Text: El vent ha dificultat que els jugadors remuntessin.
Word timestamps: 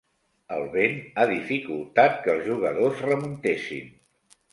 El 0.53 0.63
vent 0.75 0.95
ha 1.17 1.25
dificultat 1.31 2.17
que 2.23 2.33
els 2.37 2.47
jugadors 2.47 3.05
remuntessin. 3.09 3.93